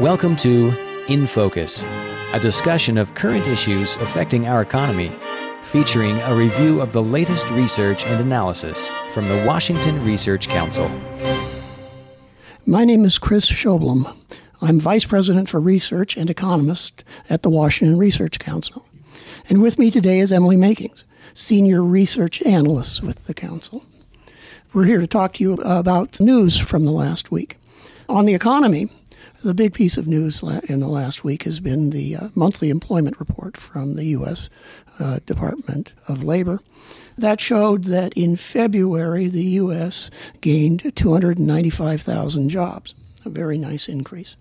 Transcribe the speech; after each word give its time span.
Welcome 0.00 0.36
to 0.36 0.72
In 1.08 1.26
Focus, 1.26 1.82
a 2.32 2.38
discussion 2.38 2.98
of 2.98 3.16
current 3.16 3.48
issues 3.48 3.96
affecting 3.96 4.46
our 4.46 4.62
economy, 4.62 5.10
featuring 5.60 6.20
a 6.20 6.36
review 6.36 6.80
of 6.80 6.92
the 6.92 7.02
latest 7.02 7.50
research 7.50 8.06
and 8.06 8.20
analysis 8.20 8.86
from 9.10 9.28
the 9.28 9.44
Washington 9.44 10.04
Research 10.04 10.48
Council. 10.48 10.88
My 12.64 12.84
name 12.84 13.04
is 13.04 13.18
Kriss 13.18 13.50
Sjoblom. 13.50 14.16
I'm 14.62 14.78
Vice 14.78 15.04
President 15.04 15.50
for 15.50 15.58
Research 15.58 16.16
and 16.16 16.30
Economist 16.30 17.02
at 17.28 17.42
the 17.42 17.50
Washington 17.50 17.98
Research 17.98 18.38
Council. 18.38 18.86
And 19.48 19.60
with 19.60 19.80
me 19.80 19.90
today 19.90 20.20
is 20.20 20.30
Emily 20.30 20.56
Makings, 20.56 21.02
Senior 21.34 21.82
Research 21.82 22.40
Analyst 22.42 23.02
with 23.02 23.24
the 23.24 23.34
Council. 23.34 23.84
We're 24.72 24.84
here 24.84 25.00
to 25.00 25.08
talk 25.08 25.32
to 25.34 25.42
you 25.42 25.54
about 25.54 26.20
news 26.20 26.56
from 26.56 26.84
the 26.84 26.92
last 26.92 27.32
week. 27.32 27.56
On 28.08 28.26
the 28.26 28.34
economy, 28.34 28.90
the 29.42 29.54
big 29.54 29.72
piece 29.72 29.96
of 29.96 30.06
news 30.06 30.42
in 30.68 30.80
the 30.80 30.88
last 30.88 31.22
week 31.22 31.44
has 31.44 31.60
been 31.60 31.90
the 31.90 32.16
uh, 32.16 32.28
monthly 32.34 32.70
employment 32.70 33.20
report 33.20 33.56
from 33.56 33.94
the 33.94 34.06
U.S. 34.06 34.50
Uh, 34.98 35.20
Department 35.26 35.92
of 36.08 36.24
Labor. 36.24 36.60
That 37.16 37.40
showed 37.40 37.84
that 37.84 38.12
in 38.14 38.36
February, 38.36 39.28
the 39.28 39.42
U.S. 39.42 40.10
gained 40.40 40.94
295,000 40.96 42.48
jobs, 42.48 42.94
a 43.24 43.28
very 43.28 43.58
nice 43.58 43.88
increase. 43.88 44.36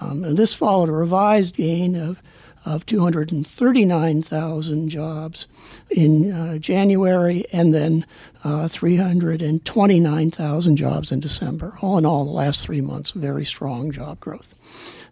Um, 0.00 0.24
and 0.24 0.36
this 0.36 0.54
followed 0.54 0.88
a 0.88 0.92
revised 0.92 1.56
gain 1.56 1.96
of 1.96 2.22
of 2.68 2.86
239,000 2.86 4.90
jobs 4.90 5.46
in 5.90 6.30
uh, 6.30 6.58
January 6.58 7.44
and 7.52 7.74
then 7.74 8.06
uh, 8.44 8.68
329,000 8.68 10.76
jobs 10.76 11.10
in 11.10 11.18
December. 11.20 11.78
All 11.80 11.96
in 11.96 12.04
all, 12.04 12.26
the 12.26 12.30
last 12.30 12.62
three 12.64 12.82
months, 12.82 13.12
very 13.12 13.44
strong 13.44 13.90
job 13.90 14.20
growth. 14.20 14.54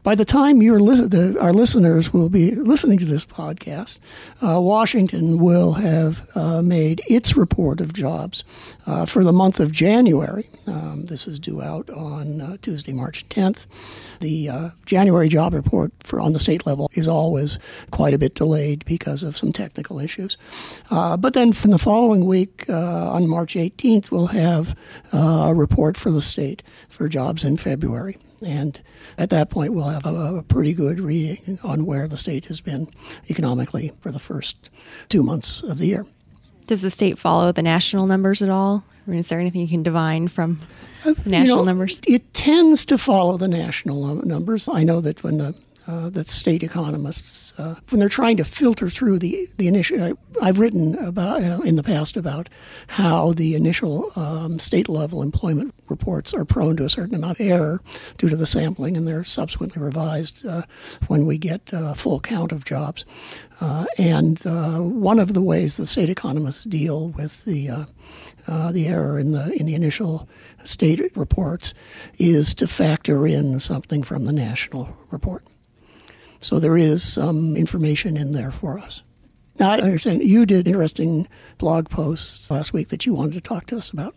By 0.06 0.14
the 0.14 0.24
time 0.24 0.62
your 0.62 0.78
the, 0.78 1.36
our 1.40 1.52
listeners 1.52 2.12
will 2.12 2.28
be 2.28 2.52
listening 2.52 3.00
to 3.00 3.04
this 3.04 3.24
podcast, 3.24 3.98
uh, 4.40 4.60
Washington 4.60 5.38
will 5.38 5.72
have 5.72 6.28
uh, 6.36 6.62
made 6.62 7.02
its 7.08 7.36
report 7.36 7.80
of 7.80 7.92
jobs 7.92 8.44
uh, 8.86 9.04
for 9.04 9.24
the 9.24 9.32
month 9.32 9.58
of 9.58 9.72
January. 9.72 10.48
Um, 10.68 11.06
this 11.06 11.26
is 11.26 11.40
due 11.40 11.60
out 11.60 11.90
on 11.90 12.40
uh, 12.40 12.56
Tuesday, 12.62 12.92
March 12.92 13.28
10th. 13.30 13.66
The 14.20 14.48
uh, 14.48 14.70
January 14.84 15.28
job 15.28 15.52
report 15.52 15.90
for 16.04 16.20
on 16.20 16.32
the 16.32 16.38
state 16.38 16.66
level 16.66 16.88
is 16.92 17.08
always 17.08 17.58
quite 17.90 18.14
a 18.14 18.18
bit 18.18 18.36
delayed 18.36 18.84
because 18.84 19.24
of 19.24 19.36
some 19.36 19.50
technical 19.52 19.98
issues. 19.98 20.38
Uh, 20.88 21.16
but 21.16 21.34
then 21.34 21.52
from 21.52 21.72
the 21.72 21.78
following 21.78 22.26
week, 22.26 22.64
on 22.68 23.26
March 23.26 23.54
18th, 23.54 24.12
we'll 24.12 24.26
have 24.26 24.76
a 25.12 25.52
report 25.52 25.96
for 25.96 26.12
the 26.12 26.22
state 26.22 26.62
for 26.88 27.08
jobs 27.08 27.42
in 27.42 27.56
February. 27.56 28.18
And 28.44 28.80
at 29.16 29.30
that 29.30 29.50
point, 29.50 29.72
we'll 29.72 29.88
have 29.88 30.06
a, 30.06 30.36
a, 30.36 30.42
pretty 30.42 30.74
good 30.74 31.00
reading 31.00 31.58
on 31.62 31.86
where 31.86 32.06
the 32.06 32.16
state 32.16 32.46
has 32.46 32.60
been 32.60 32.88
economically 33.30 33.92
for 34.00 34.12
the 34.12 34.18
first 34.18 34.70
two 35.08 35.22
months 35.22 35.62
of 35.62 35.78
the 35.78 35.86
year. 35.86 36.06
Does 36.66 36.82
the 36.82 36.90
state 36.90 37.18
follow 37.18 37.52
the 37.52 37.62
national 37.62 38.06
numbers 38.06 38.42
at 38.42 38.48
all? 38.48 38.84
I 39.06 39.10
mean, 39.10 39.20
is 39.20 39.28
there 39.28 39.40
anything 39.40 39.60
you 39.60 39.68
can 39.68 39.82
divine 39.82 40.28
from 40.28 40.60
national 41.04 41.40
you 41.40 41.46
know, 41.46 41.64
numbers? 41.64 42.00
It 42.06 42.34
tends 42.34 42.84
to 42.86 42.98
follow 42.98 43.36
the 43.36 43.48
national 43.48 44.16
numbers. 44.24 44.68
I 44.68 44.82
know 44.82 45.00
that 45.00 45.22
when 45.22 45.38
the 45.38 45.54
uh, 45.86 46.10
that 46.10 46.28
state 46.28 46.62
economists, 46.62 47.52
uh, 47.58 47.76
when 47.90 48.00
they're 48.00 48.08
trying 48.08 48.36
to 48.36 48.44
filter 48.44 48.90
through 48.90 49.18
the, 49.18 49.48
the 49.56 49.68
initial, 49.68 50.16
I, 50.42 50.46
have 50.46 50.58
written 50.58 50.96
about 50.98 51.42
uh, 51.42 51.60
in 51.62 51.76
the 51.76 51.82
past 51.82 52.16
about 52.16 52.48
how 52.88 53.32
the 53.32 53.54
initial 53.54 54.10
um, 54.16 54.58
state 54.58 54.88
level 54.88 55.22
employment 55.22 55.74
reports 55.88 56.34
are 56.34 56.44
prone 56.44 56.76
to 56.76 56.84
a 56.84 56.88
certain 56.88 57.14
amount 57.14 57.38
of 57.38 57.46
error 57.46 57.80
due 58.18 58.28
to 58.28 58.36
the 58.36 58.46
sampling, 58.46 58.96
and 58.96 59.06
they're 59.06 59.24
subsequently 59.24 59.80
revised 59.80 60.44
uh, 60.46 60.62
when 61.06 61.26
we 61.26 61.38
get 61.38 61.70
a 61.72 61.94
full 61.94 62.20
count 62.20 62.52
of 62.52 62.64
jobs. 62.64 63.04
Uh, 63.60 63.86
and 63.96 64.40
one 64.44 65.18
of 65.18 65.34
the 65.34 65.42
ways 65.42 65.76
the 65.76 65.86
state 65.86 66.10
economists 66.10 66.64
deal 66.64 67.08
with 67.10 67.44
the 67.44 67.86
uh, 68.48 68.70
the 68.72 68.86
error 68.86 69.18
in 69.18 69.32
the 69.32 69.52
in 69.54 69.66
the 69.66 69.74
initial 69.74 70.28
state 70.64 71.00
reports 71.16 71.74
is 72.18 72.54
to 72.54 72.66
factor 72.66 73.26
in 73.26 73.58
something 73.60 74.02
from 74.02 74.24
the 74.24 74.32
national 74.32 74.96
report. 75.10 75.42
So 76.40 76.58
there 76.58 76.76
is 76.76 77.02
some 77.02 77.56
information 77.56 78.16
in 78.16 78.32
there 78.32 78.50
for 78.50 78.78
us. 78.78 79.02
Now, 79.58 79.70
I 79.70 79.78
understand 79.78 80.22
you 80.22 80.44
did 80.44 80.68
interesting 80.68 81.28
blog 81.58 81.88
posts 81.88 82.50
last 82.50 82.72
week 82.72 82.88
that 82.88 83.06
you 83.06 83.14
wanted 83.14 83.34
to 83.34 83.40
talk 83.40 83.64
to 83.66 83.78
us 83.78 83.90
about. 83.90 84.14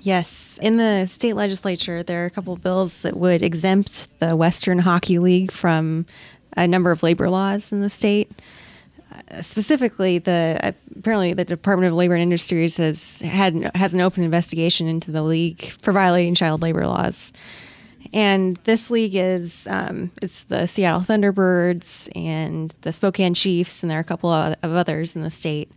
Yes. 0.00 0.58
In 0.62 0.76
the 0.76 1.06
state 1.06 1.34
legislature, 1.34 2.02
there 2.02 2.22
are 2.22 2.26
a 2.26 2.30
couple 2.30 2.52
of 2.52 2.62
bills 2.62 3.02
that 3.02 3.16
would 3.16 3.42
exempt 3.42 4.06
the 4.20 4.36
Western 4.36 4.80
Hockey 4.80 5.18
League 5.18 5.50
from 5.50 6.06
a 6.56 6.68
number 6.68 6.92
of 6.92 7.02
labor 7.02 7.28
laws 7.28 7.72
in 7.72 7.80
the 7.80 7.90
state. 7.90 8.30
Uh, 9.12 9.42
specifically, 9.42 10.18
the 10.18 10.74
apparently 10.96 11.32
the 11.32 11.44
Department 11.44 11.90
of 11.90 11.96
Labor 11.96 12.14
and 12.14 12.22
Industries 12.22 12.76
has 12.76 13.20
had 13.20 13.70
has 13.74 13.94
an 13.94 14.00
open 14.00 14.22
investigation 14.22 14.86
into 14.86 15.10
the 15.10 15.22
league 15.22 15.62
for 15.80 15.92
violating 15.92 16.34
child 16.34 16.62
labor 16.62 16.86
laws. 16.86 17.32
And 18.12 18.56
this 18.64 18.90
league 18.90 19.14
is 19.14 19.66
um, 19.68 20.10
it's 20.22 20.44
the 20.44 20.66
Seattle 20.66 21.00
Thunderbirds 21.00 22.08
and 22.14 22.74
the 22.82 22.92
Spokane 22.92 23.34
Chiefs, 23.34 23.82
and 23.82 23.90
there 23.90 23.98
are 23.98 24.02
a 24.02 24.04
couple 24.04 24.30
of, 24.30 24.56
others 24.62 25.16
in 25.16 25.22
the 25.22 25.30
state. 25.30 25.70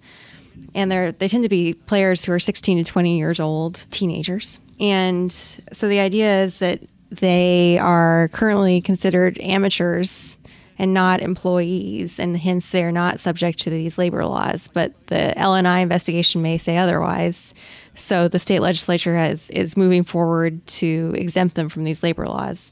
And 0.76 0.92
they 0.92 1.12
they 1.18 1.28
tend 1.28 1.44
to 1.44 1.50
be 1.50 1.74
players 1.74 2.26
who 2.26 2.32
are 2.32 2.40
16 2.40 2.84
to 2.84 2.84
20 2.84 3.18
years 3.18 3.40
old, 3.40 3.86
teenagers. 3.92 4.60
And 4.80 5.32
so 5.32 5.88
the 5.88 6.00
idea 6.00 6.44
is 6.44 6.60
that 6.60 6.82
they 7.12 7.78
are 7.80 8.30
currently 8.30 8.82
considered 8.82 9.40
amateurs 9.40 10.38
and 10.80 10.94
not 10.94 11.22
employees, 11.22 12.18
and 12.18 12.38
hence 12.38 12.72
they're 12.72 12.92
not 12.92 13.20
subject 13.20 13.60
to 13.60 13.70
these 13.70 13.98
labor 13.98 14.26
laws. 14.26 14.70
But 14.74 14.94
the 15.08 15.34
LNI 15.36 15.82
investigation 15.82 16.42
may 16.42 16.58
say 16.58 16.78
otherwise. 16.78 17.54
So 17.96 18.30
the 18.30 18.40
state 18.40 18.62
legislature 18.62 19.16
has 19.16 19.50
is 19.50 19.76
moving 19.76 20.04
forward 20.04 20.66
to 20.68 21.14
exempt 21.18 21.56
them 21.56 21.68
from 21.68 21.84
these 21.84 22.02
labor 22.02 22.26
laws. 22.26 22.72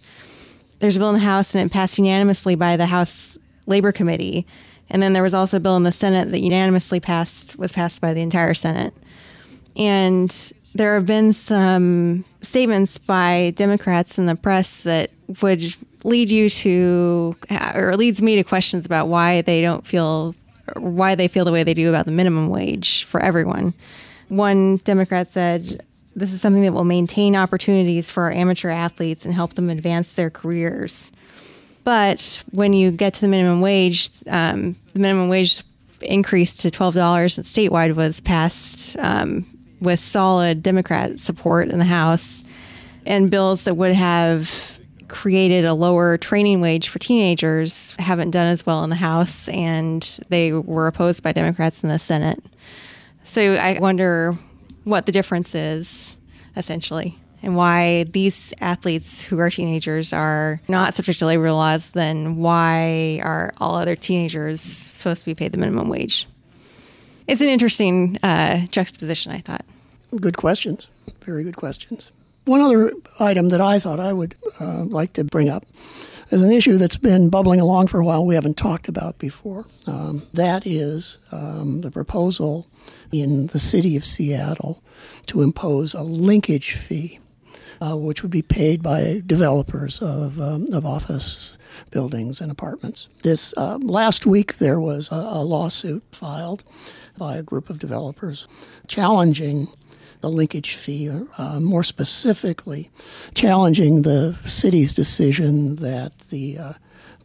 There's 0.80 0.96
a 0.96 1.00
bill 1.00 1.10
in 1.10 1.16
the 1.16 1.22
House, 1.22 1.54
and 1.54 1.70
it 1.70 1.74
passed 1.74 1.98
unanimously 1.98 2.56
by 2.56 2.78
the 2.78 2.86
House 2.86 3.38
Labor 3.66 3.92
Committee. 3.92 4.48
And 4.90 5.04
then 5.04 5.12
there 5.12 5.24
was 5.24 5.34
also 5.34 5.58
a 5.58 5.60
bill 5.60 5.76
in 5.76 5.84
the 5.84 5.92
Senate 5.92 6.32
that 6.32 6.40
unanimously 6.40 7.02
passed 7.02 7.60
was 7.60 7.74
passed 7.74 8.00
by 8.00 8.14
the 8.14 8.22
entire 8.22 8.54
Senate. 8.54 8.94
And 9.76 10.34
there 10.74 10.94
have 10.94 11.06
been 11.06 11.34
some 11.34 12.24
statements 12.42 12.98
by 12.98 13.52
Democrats 13.58 14.18
in 14.18 14.28
the 14.28 14.36
press 14.36 14.84
that 14.84 15.12
would 15.42 15.76
lead 16.08 16.30
you 16.30 16.50
to, 16.50 17.36
or 17.76 17.96
leads 17.96 18.22
me 18.22 18.38
to 18.38 18.44
questions 18.44 18.86
about 18.86 19.08
why 19.08 19.42
they 19.42 19.62
don't 19.62 19.86
feel, 19.86 20.34
why 20.78 21.16
they 21.16 21.28
feel 21.28 21.46
the 21.46 21.52
way 21.52 21.64
they 21.64 21.74
do 21.74 21.90
about 21.90 22.06
the 22.06 22.12
minimum 22.12 22.50
wage 22.50 23.04
for 23.04 23.22
everyone. 23.22 23.74
One 24.30 24.78
Democrat 24.78 25.30
said, 25.32 25.84
This 26.16 26.32
is 26.32 26.42
something 26.42 26.64
that 26.64 26.74
will 26.74 26.86
maintain 26.86 27.36
opportunities 27.36 28.10
for 28.10 28.24
our 28.24 28.32
amateur 28.32 28.70
athletes 28.70 29.26
and 29.26 29.34
help 29.34 29.54
them 29.54 29.70
advance 29.70 30.14
their 30.14 30.30
careers. 30.30 31.12
But 31.84 32.42
when 32.52 32.74
you 32.74 32.92
get 32.92 33.14
to 33.16 33.22
the 33.22 33.28
minimum 33.28 33.62
wage, 33.62 34.10
um, 34.28 34.76
the 34.94 35.00
minimum 35.00 35.30
wage 35.30 35.62
increase 36.02 36.56
to 36.58 36.72
$12 36.72 36.96
statewide 37.44 37.96
was 37.96 38.20
passed 38.22 38.96
um, 38.98 39.46
with 39.80 40.00
solid 40.00 40.64
Democrat 40.64 41.20
support 41.20 41.70
in 41.70 41.80
the 41.80 41.86
House 41.86 42.44
and 43.06 43.32
bills 43.32 43.64
that 43.64 43.76
would 43.76 43.94
have 43.94 44.77
created 45.08 45.66
a 45.66 45.74
lower 45.74 46.18
training 46.18 46.62
wage 46.62 46.90
for 46.90 47.00
teenagers 47.00 47.96
haven't 48.00 48.32
done 48.32 48.48
as 48.48 48.66
well 48.66 48.84
in 48.84 48.90
the 48.90 48.96
House, 48.96 49.48
and 49.50 50.20
they 50.30 50.52
were 50.52 50.88
opposed 50.88 51.24
by 51.24 51.32
Democrats 51.32 51.84
in 51.84 51.90
the 51.90 52.00
Senate. 52.00 52.44
So 53.24 53.56
I 53.56 53.80
wonder 53.80 54.36
what 54.84 55.06
the 55.06 55.12
difference 55.12 55.54
is, 55.54 56.18
essentially, 56.56 57.20
and 57.44 57.56
why 57.56 58.06
these 58.06 58.54
athletes 58.62 59.24
who 59.24 59.40
are 59.40 59.50
teenagers 59.50 60.14
are 60.14 60.62
not 60.68 60.94
subject 60.94 61.20
to 61.20 61.26
labor 61.26 61.52
laws, 61.52 61.92
then 61.92 62.38
why 62.38 63.20
are 63.24 63.52
all 63.58 63.76
other 63.76 63.96
teenagers 63.96 64.62
supposed 64.62 65.22
to 65.22 65.26
be 65.26 65.36
paid 65.36 65.52
the 65.52 65.58
minimum 65.58 65.90
wage? 65.90 66.28
It's 67.28 67.42
an 67.42 67.50
interesting 67.50 68.18
uh, 68.24 68.68
juxtaposition, 68.68 69.34
I 69.34 69.40
thought. 69.40 69.66
Good 70.16 70.38
questions. 70.38 70.88
Very 71.22 71.44
good 71.44 71.58
questions. 71.58 72.12
One 72.48 72.62
other 72.62 72.94
item 73.20 73.50
that 73.50 73.60
I 73.60 73.78
thought 73.78 74.00
I 74.00 74.14
would 74.14 74.36
uh, 74.62 74.86
like 74.86 75.12
to 75.14 75.26
bring 75.26 75.50
up 75.50 75.66
is 76.30 76.42
an 76.42 76.50
issue 76.54 76.78
that's 76.78 76.96
been 76.96 77.30
bubbling 77.30 77.60
along 77.60 77.88
for 77.88 78.00
a 78.00 78.06
while 78.06 78.26
we 78.26 78.36
haven't 78.36 78.56
talked 78.56 78.88
about 78.88 79.20
before. 79.20 79.66
Um, 79.86 80.26
that 80.34 80.66
is 80.66 81.18
um, 81.34 81.82
the 81.82 81.92
proposal 81.92 82.66
in 83.12 83.48
the 83.48 83.60
city 83.60 83.98
of 83.98 84.06
Seattle 84.06 84.82
to 85.26 85.42
impose 85.42 85.94
a 85.94 86.04
linkage 86.04 86.72
fee, 86.72 87.20
uh, 87.82 87.98
which 87.98 88.22
would 88.22 88.32
be 88.32 88.42
paid 88.42 88.82
by 88.82 89.22
developers 89.26 90.02
of, 90.02 90.40
um, 90.40 90.72
of 90.72 90.86
office 90.86 91.58
buildings 91.92 92.40
and 92.40 92.50
apartments. 92.50 93.10
This 93.24 93.54
uh, 93.58 93.78
last 93.82 94.26
week 94.26 94.56
there 94.56 94.80
was 94.80 95.12
a, 95.12 95.16
a 95.16 95.44
lawsuit 95.44 96.02
filed 96.14 96.64
by 97.18 97.36
a 97.36 97.44
group 97.44 97.70
of 97.70 97.78
developers 97.78 98.48
challenging 98.88 99.68
the 100.22 100.30
linkage 100.30 100.76
fee, 100.76 101.10
uh, 101.38 101.60
more 101.60 101.84
specifically, 101.84 102.90
challenging 103.34 104.02
the 104.02 104.34
city's 104.46 104.94
decision 104.94 105.78
that 105.78 106.18
the 106.30 106.58
uh, 106.58 106.74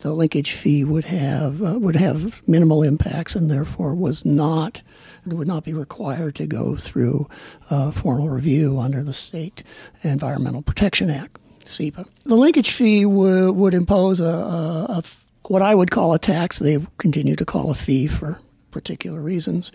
the 0.00 0.12
linkage 0.12 0.52
fee 0.52 0.84
would 0.84 1.04
have 1.04 1.62
uh, 1.62 1.78
would 1.78 1.96
have 1.96 2.46
minimal 2.48 2.82
impacts 2.82 3.34
and 3.34 3.50
therefore 3.50 3.94
was 3.94 4.24
not 4.24 4.82
would 5.26 5.48
not 5.48 5.64
be 5.64 5.72
required 5.72 6.34
to 6.34 6.46
go 6.46 6.76
through 6.76 7.28
uh, 7.70 7.90
formal 7.92 8.28
review 8.28 8.78
under 8.78 9.02
the 9.02 9.12
State 9.12 9.62
Environmental 10.02 10.62
Protection 10.62 11.10
Act, 11.10 11.38
SEPA. 11.64 12.06
The 12.24 12.34
linkage 12.34 12.72
fee 12.72 13.04
w- 13.04 13.52
would 13.52 13.74
impose 13.74 14.18
a, 14.18 14.24
a, 14.24 14.86
a 14.88 15.02
what 15.48 15.62
I 15.62 15.74
would 15.74 15.90
call 15.92 16.12
a 16.14 16.18
tax. 16.18 16.58
They 16.58 16.84
continue 16.98 17.36
to 17.36 17.44
call 17.44 17.70
a 17.70 17.74
fee 17.74 18.08
for 18.08 18.38
particular 18.72 19.20
reasons, 19.20 19.70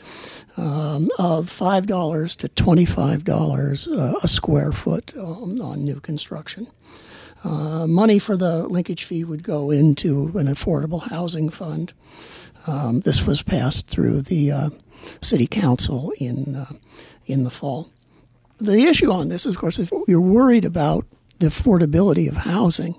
um, 0.57 1.07
of 1.17 1.49
five 1.49 1.85
dollars 1.87 2.35
to 2.35 2.49
twenty-five 2.49 3.23
dollars 3.23 3.87
uh, 3.87 4.13
a 4.23 4.27
square 4.27 4.73
foot 4.73 5.13
um, 5.17 5.61
on 5.61 5.85
new 5.85 6.01
construction. 6.01 6.67
Uh, 7.43 7.87
money 7.87 8.19
for 8.19 8.35
the 8.35 8.67
linkage 8.67 9.03
fee 9.05 9.23
would 9.23 9.43
go 9.43 9.71
into 9.71 10.37
an 10.37 10.47
affordable 10.47 11.03
housing 11.03 11.49
fund. 11.49 11.93
Um, 12.65 13.01
this 13.01 13.25
was 13.25 13.43
passed 13.43 13.87
through 13.87 14.23
the 14.23 14.51
uh, 14.51 14.69
city 15.21 15.47
council 15.47 16.11
in 16.19 16.55
uh, 16.55 16.73
in 17.25 17.43
the 17.43 17.51
fall. 17.51 17.89
The 18.57 18.87
issue 18.89 19.11
on 19.11 19.29
this, 19.29 19.45
of 19.45 19.57
course, 19.57 19.77
if 19.79 19.91
you're 20.07 20.19
worried 20.19 20.65
about 20.65 21.05
the 21.39 21.47
affordability 21.47 22.27
of 22.27 22.37
housing, 22.37 22.95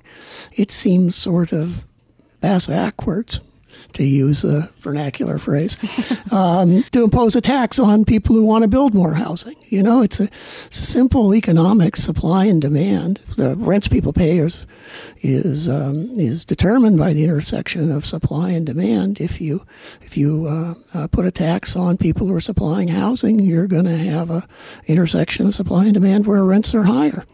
it 0.52 0.70
seems 0.70 1.16
sort 1.16 1.52
of 1.52 1.84
bass 2.40 2.68
backwards 2.68 3.40
to 3.92 4.04
use 4.04 4.44
a 4.44 4.70
vernacular 4.78 5.38
phrase, 5.38 5.76
um, 6.32 6.82
to 6.92 7.04
impose 7.04 7.34
a 7.34 7.40
tax 7.40 7.78
on 7.78 8.04
people 8.04 8.34
who 8.34 8.44
want 8.44 8.62
to 8.62 8.68
build 8.68 8.94
more 8.94 9.14
housing. 9.14 9.56
You 9.68 9.82
know, 9.82 10.02
it's 10.02 10.20
a 10.20 10.28
simple 10.70 11.34
economic 11.34 11.96
supply 11.96 12.46
and 12.46 12.60
demand. 12.60 13.18
The 13.36 13.56
rents 13.56 13.88
people 13.88 14.12
pay 14.12 14.38
is 14.38 14.66
is 15.20 15.68
um, 15.68 16.10
is 16.18 16.44
determined 16.44 16.98
by 16.98 17.12
the 17.12 17.24
intersection 17.24 17.90
of 17.90 18.06
supply 18.06 18.50
and 18.50 18.64
demand. 18.64 19.20
If 19.20 19.40
you 19.40 19.64
if 20.00 20.16
you 20.16 20.46
uh, 20.46 20.74
uh, 20.94 21.06
put 21.08 21.26
a 21.26 21.30
tax 21.30 21.76
on 21.76 21.96
people 21.96 22.26
who 22.26 22.34
are 22.34 22.40
supplying 22.40 22.88
housing, 22.88 23.40
you're 23.40 23.66
going 23.66 23.84
to 23.84 23.98
have 23.98 24.30
a 24.30 24.46
intersection 24.86 25.46
of 25.46 25.54
supply 25.54 25.84
and 25.84 25.94
demand 25.94 26.26
where 26.26 26.44
rents 26.44 26.74
are 26.74 26.84
higher. 26.84 27.24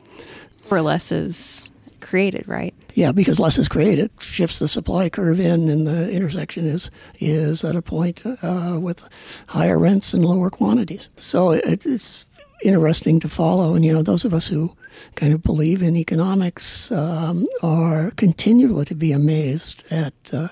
Or 0.70 0.80
less 0.80 1.12
is 1.12 1.70
created, 2.00 2.48
right? 2.48 2.74
Yeah, 2.94 3.10
because 3.10 3.40
less 3.40 3.58
is 3.58 3.66
created, 3.68 4.10
shifts 4.20 4.60
the 4.60 4.68
supply 4.68 5.08
curve 5.08 5.40
in, 5.40 5.68
and 5.68 5.84
the 5.84 6.10
intersection 6.12 6.64
is 6.64 6.90
is 7.18 7.64
at 7.64 7.74
a 7.74 7.82
point 7.82 8.22
uh, 8.24 8.78
with 8.80 9.08
higher 9.48 9.78
rents 9.80 10.14
and 10.14 10.24
lower 10.24 10.48
quantities. 10.48 11.08
So 11.16 11.50
it, 11.50 11.84
it's 11.86 12.24
interesting 12.62 13.18
to 13.20 13.28
follow, 13.28 13.74
and 13.74 13.84
you 13.84 13.92
know, 13.92 14.02
those 14.02 14.24
of 14.24 14.32
us 14.32 14.46
who 14.46 14.76
kind 15.16 15.32
of 15.32 15.42
believe 15.42 15.82
in 15.82 15.96
economics 15.96 16.92
um, 16.92 17.46
are 17.62 18.12
continually 18.12 18.84
to 18.84 18.94
be 18.94 19.10
amazed 19.10 19.84
at 19.92 20.14
uh, 20.32 20.48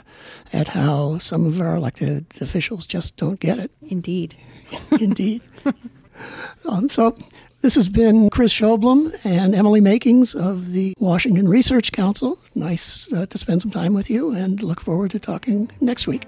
at 0.52 0.68
how 0.68 1.18
some 1.18 1.46
of 1.46 1.60
our 1.60 1.76
elected 1.76 2.26
officials 2.40 2.86
just 2.86 3.16
don't 3.16 3.38
get 3.38 3.60
it. 3.60 3.70
Indeed, 3.86 4.34
indeed. 5.00 5.42
um, 6.68 6.88
so 6.88 7.16
this 7.62 7.76
has 7.76 7.88
been 7.88 8.29
Kriss 8.29 8.53
Sjoblom 8.53 9.14
and 9.25 9.55
Emily 9.55 9.81
Makings 9.81 10.35
of 10.35 10.73
the 10.73 10.94
Washington 10.99 11.49
Research 11.49 11.93
Council. 11.93 12.37
Nice 12.56 13.11
uh, 13.12 13.25
to 13.26 13.38
spend 13.38 13.62
some 13.62 13.70
time 13.70 13.94
with 13.94 14.11
you 14.11 14.35
and 14.35 14.61
look 14.61 14.81
forward 14.81 15.12
to 15.12 15.20
talking 15.20 15.70
next 15.81 16.09
week. 16.09 16.26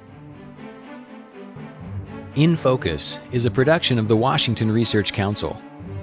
In 2.37 2.55
Focus 2.55 3.19
is 3.33 3.47
a 3.47 3.51
production 3.51 3.99
of 3.99 4.07
the 4.07 4.17
Washington 4.17 4.71
Research 4.71 5.13
Council, 5.13 5.61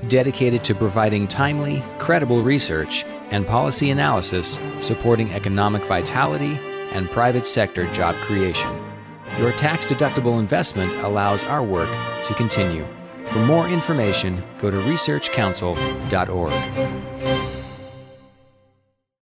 dedicated 0.09 0.65
to 0.65 0.75
providing 0.75 1.27
timely, 1.27 1.81
credible 1.97 2.41
research 2.41 3.05
and 3.31 3.47
policy 3.47 3.89
analysis 3.89 4.59
supporting 4.81 5.31
economic 5.31 5.83
vitality 5.85 6.59
and 6.91 7.09
private 7.09 7.45
sector 7.45 7.89
job 7.93 8.15
creation. 8.15 8.69
Your 9.39 9.53
tax 9.53 9.85
deductible 9.85 10.39
investment 10.39 10.93
allows 11.05 11.45
our 11.45 11.63
work 11.63 11.89
to 12.25 12.33
continue. 12.33 12.85
For 13.31 13.39
more 13.39 13.69
information, 13.69 14.43
go 14.57 14.69
to 14.69 14.77
researchcouncil.org. 14.77 17.60